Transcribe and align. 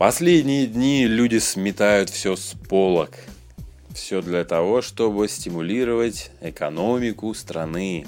Последние 0.00 0.66
дни 0.66 1.06
люди 1.06 1.36
сметают 1.36 2.08
все 2.08 2.34
с 2.34 2.56
полок. 2.68 3.10
Все 3.94 4.22
для 4.22 4.44
того, 4.44 4.80
чтобы 4.80 5.28
стимулировать 5.28 6.30
экономику 6.40 7.34
страны. 7.34 8.06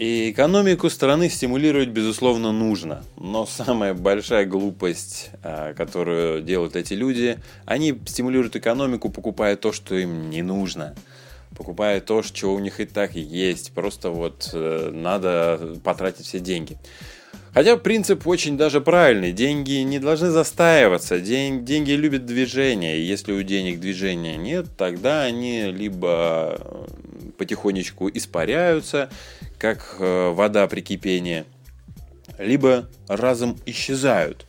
И 0.00 0.30
экономику 0.30 0.88
страны 0.88 1.28
стимулировать, 1.28 1.90
безусловно, 1.90 2.52
нужно. 2.52 3.04
Но 3.18 3.44
самая 3.44 3.92
большая 3.92 4.46
глупость, 4.46 5.28
а, 5.42 5.74
которую 5.74 6.40
делают 6.40 6.74
эти 6.74 6.94
люди, 6.94 7.36
они 7.66 7.94
стимулируют 8.06 8.56
экономику, 8.56 9.10
покупая 9.10 9.56
то, 9.56 9.72
что 9.72 9.94
им 9.94 10.30
не 10.30 10.40
нужно. 10.40 10.94
Покупая 11.54 12.00
то, 12.00 12.22
что 12.22 12.54
у 12.54 12.58
них 12.60 12.80
и 12.80 12.86
так 12.86 13.14
есть. 13.14 13.72
Просто 13.72 14.08
вот 14.08 14.48
э, 14.54 14.90
надо 14.90 15.76
потратить 15.84 16.24
все 16.24 16.40
деньги. 16.40 16.78
Хотя 17.52 17.76
принцип 17.76 18.26
очень 18.26 18.56
даже 18.56 18.80
правильный. 18.80 19.32
Деньги 19.32 19.82
не 19.82 19.98
должны 19.98 20.30
застаиваться. 20.30 21.20
День, 21.20 21.66
деньги 21.66 21.90
любят 21.90 22.24
движение. 22.24 22.98
И 22.98 23.02
если 23.02 23.32
у 23.32 23.42
денег 23.42 23.80
движения 23.80 24.38
нет, 24.38 24.64
тогда 24.78 25.24
они 25.24 25.64
либо 25.64 26.56
э, 26.58 26.86
потихонечку 27.36 28.08
испаряются, 28.08 29.10
как 29.60 29.96
э, 29.98 30.30
вода 30.30 30.66
при 30.66 30.80
кипении, 30.80 31.44
либо 32.38 32.88
разом 33.06 33.58
исчезают. 33.66 34.46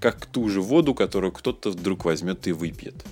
Как 0.00 0.24
ту 0.24 0.48
же 0.48 0.62
воду, 0.62 0.94
которую 0.94 1.32
кто-то 1.32 1.70
вдруг 1.70 2.06
возьмет 2.06 2.46
и 2.46 2.52
выпьет. 2.52 3.04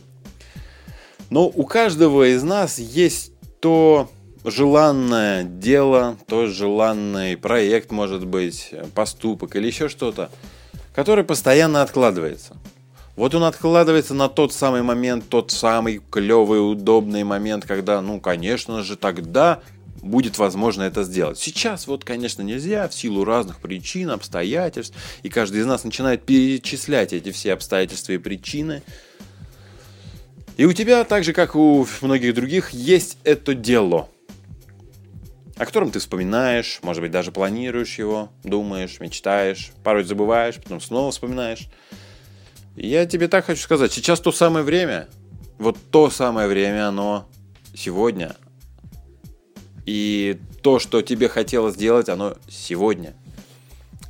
Но 1.29 1.47
у 1.47 1.67
каждого 1.67 2.35
из 2.35 2.43
нас 2.43 2.79
есть 2.79 3.33
то, 3.61 4.11
желанное 4.45 5.45
дело, 5.45 6.17
то 6.27 6.47
желанный 6.47 7.37
проект, 7.37 7.91
может 7.91 8.27
быть, 8.27 8.73
поступок 8.95 9.57
или 9.57 9.67
еще 9.67 9.91
что-то, 9.91 10.31
который 10.95 11.25
постоянно 11.25 11.83
откладывается. 11.83 12.57
Вот 13.17 13.35
он 13.35 13.45
откладывается 13.45 14.15
на 14.15 14.29
тот 14.31 14.55
самый 14.55 14.83
момент, 14.83 15.29
тот 15.29 15.51
самый 15.51 16.01
клевый, 16.11 16.71
удобный 16.71 17.25
момент, 17.25 17.67
когда, 17.67 18.01
ну, 18.01 18.21
конечно 18.21 18.83
же, 18.83 18.97
тогда 18.97 19.61
будет 20.03 20.39
возможно 20.39 20.83
это 20.83 21.05
сделать. 21.05 21.39
Сейчас 21.39 21.87
вот, 21.87 22.05
конечно, 22.05 22.43
нельзя 22.43 22.89
в 22.89 22.95
силу 22.95 23.25
разных 23.25 23.61
причин, 23.61 24.11
обстоятельств, 24.11 24.97
и 25.23 25.29
каждый 25.29 25.61
из 25.61 25.67
нас 25.67 25.85
начинает 25.85 26.25
перечислять 26.25 27.13
эти 27.13 27.31
все 27.33 27.53
обстоятельства 27.53 28.13
и 28.13 28.19
причины. 28.19 28.83
И 30.57 30.65
у 30.65 30.73
тебя, 30.73 31.05
так 31.05 31.25
же 31.25 31.33
как 31.33 31.55
у 31.55 31.87
многих 32.01 32.35
других, 32.35 32.71
есть 32.71 33.19
это 33.25 33.55
дело– 33.55 34.09
о 35.57 35.65
котором 35.65 35.91
ты 35.91 35.99
вспоминаешь, 35.99 36.81
может 36.83 37.03
быть, 37.03 37.11
даже 37.11 37.33
планируешь 37.33 37.99
его, 37.99 38.31
думаешь, 38.45 39.01
мечтаешь, 39.01 39.73
порой 39.83 40.05
забываешь, 40.05 40.57
потом 40.57 40.81
снова 40.81 41.11
вспоминаешь. 41.11 41.69
я 42.77 43.07
тебе 43.07 43.27
так 43.27 43.47
хочу 43.47 43.63
сказать, 43.63 43.93
сейчас 43.93 44.21
то 44.21 44.33
самое 44.33 44.65
время, 44.65 45.09
вот 45.59 45.79
то 45.91 46.11
самое 46.11 46.47
время, 46.47 46.89
оно 46.89 47.27
сегодня. 47.75 48.37
И 49.87 50.39
то, 50.63 50.79
что 50.79 51.01
тебе 51.01 51.29
хотелось 51.29 51.75
сделать, 51.75 52.09
оно 52.09 52.37
сегодня. 52.49 53.15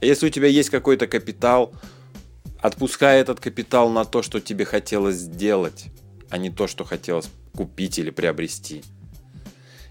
Если 0.01 0.27
у 0.27 0.31
тебя 0.31 0.49
есть 0.49 0.71
какой-то 0.71 1.07
капитал, 1.07 1.73
отпускай 2.59 3.21
этот 3.21 3.41
капитал 3.41 3.91
на 3.91 4.05
то, 4.05 4.23
что 4.23 4.41
тебе 4.41 4.65
хотелось 4.65 5.17
сделать, 5.17 5.87
а 6.31 6.39
не 6.39 6.51
то, 6.51 6.67
что 6.67 6.85
хотелось 6.85 7.29
купить 7.55 7.99
или 7.99 8.11
приобрести. 8.11 8.83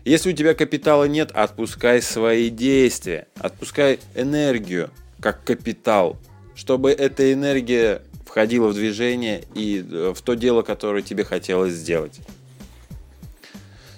Если 0.03 0.31
у 0.31 0.35
тебя 0.35 0.53
капитала 0.53 1.05
нет, 1.05 1.31
отпускай 1.33 2.01
свои 2.01 2.49
действия, 2.49 3.27
отпускай 3.37 3.99
энергию 4.13 4.91
как 5.19 5.43
капитал, 5.43 6.17
чтобы 6.55 6.91
эта 6.91 7.33
энергия 7.33 8.01
входила 8.25 8.67
в 8.67 8.73
движение 8.73 9.43
и 9.55 9.79
э, 9.79 10.13
в 10.15 10.21
то 10.21 10.35
дело, 10.35 10.61
которое 10.61 11.01
тебе 11.01 11.23
хотелось 11.23 11.73
сделать. 11.73 12.19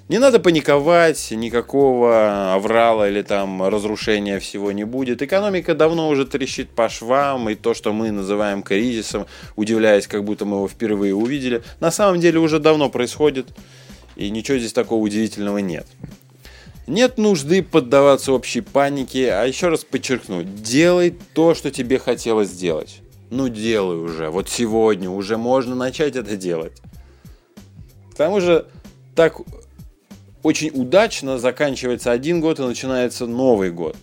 Не 0.09 0.19
надо 0.19 0.39
паниковать, 0.39 1.31
никакого 1.31 2.53
аврала 2.53 3.09
или 3.09 3.21
там 3.23 3.61
разрушения 3.67 4.39
всего 4.39 4.71
не 4.71 4.85
будет. 4.85 5.21
Экономика 5.21 5.75
давно 5.75 6.07
уже 6.07 6.25
трещит 6.25 6.69
по 6.69 6.87
швам, 6.87 7.49
и 7.49 7.55
то, 7.55 7.73
что 7.73 7.91
мы 7.91 8.11
называем 8.11 8.63
кризисом, 8.63 9.25
удивляясь, 9.57 10.07
как 10.07 10.23
будто 10.23 10.45
мы 10.45 10.57
его 10.57 10.67
впервые 10.69 11.13
увидели, 11.13 11.61
на 11.81 11.91
самом 11.91 12.21
деле 12.21 12.39
уже 12.39 12.59
давно 12.59 12.89
происходит. 12.89 13.47
И 14.15 14.29
ничего 14.29 14.57
здесь 14.57 14.71
такого 14.71 15.03
удивительного 15.03 15.57
нет. 15.57 15.85
Нет 16.87 17.17
нужды 17.17 17.61
поддаваться 17.61 18.31
общей 18.31 18.61
панике, 18.61 19.33
а 19.33 19.43
еще 19.43 19.67
раз 19.67 19.83
подчеркну, 19.83 20.43
делай 20.43 21.13
то, 21.33 21.53
что 21.53 21.69
тебе 21.69 21.99
хотелось 21.99 22.47
сделать. 22.47 23.01
Ну 23.29 23.49
делай 23.49 23.97
уже, 23.97 24.29
вот 24.29 24.47
сегодня 24.47 25.09
уже 25.09 25.37
можно 25.37 25.75
начать 25.75 26.15
это 26.15 26.37
делать. 26.37 26.81
К 28.13 28.15
тому 28.15 28.39
же 28.39 28.67
так 29.15 29.41
очень 30.47 30.71
удачно 30.73 31.37
заканчивается 31.37 32.09
один 32.09 32.39
год 32.39 32.59
и 32.59 32.63
начинается 32.63 33.25
новый 33.25 33.69
год. 33.69 33.97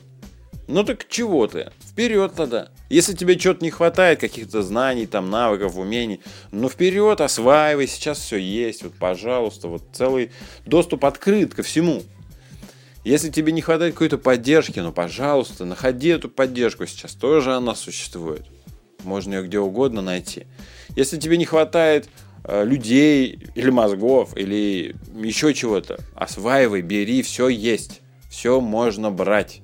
Ну 0.69 0.84
так 0.84 1.09
чего 1.09 1.47
ты? 1.47 1.72
Вперед 1.81 2.34
тогда. 2.37 2.69
Если 2.91 3.15
тебе 3.15 3.38
чего-то 3.38 3.65
не 3.65 3.71
хватает, 3.71 4.21
каких-то 4.21 4.62
знаний, 4.62 5.06
там, 5.06 5.31
навыков, 5.31 5.78
умений, 5.78 6.21
ну 6.53 6.69
вперед, 6.69 7.22
осваивай, 7.22 7.87
сейчас 7.87 8.19
все 8.19 8.37
есть, 8.37 8.82
вот, 8.82 8.93
пожалуйста, 8.93 9.69
вот 9.69 9.84
целый 9.94 10.32
доступ 10.66 11.06
открыт 11.06 11.55
ко 11.55 11.62
всему. 11.62 12.03
Если 13.05 13.31
тебе 13.31 13.50
не 13.50 13.62
хватает 13.62 13.94
какой-то 13.94 14.19
поддержки, 14.19 14.81
ну, 14.81 14.93
пожалуйста, 14.93 15.65
находи 15.65 16.09
эту 16.09 16.28
поддержку 16.28 16.87
сейчас, 16.87 17.12
тоже 17.12 17.55
она 17.55 17.75
существует. 17.75 18.44
Можно 19.03 19.37
ее 19.37 19.47
где 19.47 19.61
угодно 19.61 20.03
найти. 20.03 20.47
Если 20.94 21.19
тебе 21.19 21.38
не 21.38 21.47
хватает 21.47 22.06
людей 22.47 23.38
или 23.55 23.71
мозгов, 23.71 24.37
или 24.37 24.94
еще 25.15 25.55
чего-то, 25.55 25.99
осваивай, 26.15 26.82
бери, 26.82 27.22
все 27.22 27.49
есть. 27.49 28.00
Все 28.31 28.60
можно 28.60 29.10
брать. 29.10 29.62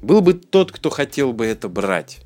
Был 0.00 0.20
бы 0.20 0.34
тот, 0.34 0.70
кто 0.72 0.88
хотел 0.88 1.32
бы 1.32 1.46
это 1.46 1.68
брать. 1.68 2.20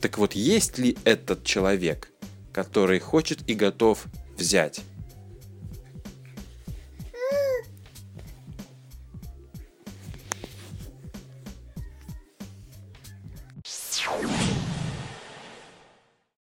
Так 0.00 0.18
вот, 0.18 0.32
есть 0.32 0.78
ли 0.78 0.96
этот 1.04 1.44
человек, 1.44 2.10
который 2.52 2.98
хочет 2.98 3.48
и 3.48 3.54
готов 3.54 4.06
взять? 4.36 4.80